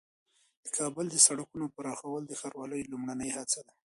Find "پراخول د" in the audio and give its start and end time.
1.75-2.31